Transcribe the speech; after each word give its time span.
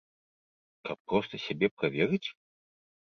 Каб 0.89 0.97
проста 1.13 1.41
сябе 1.45 1.67
праверыць? 1.83 2.27